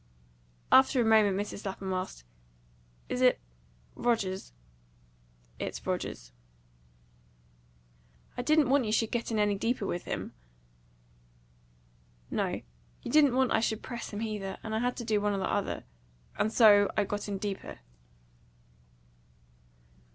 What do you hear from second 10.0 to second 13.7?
him." "No. You didn't want I